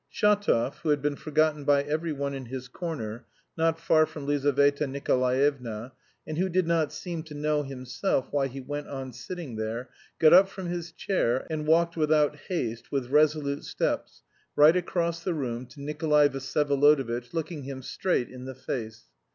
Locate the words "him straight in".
17.65-18.45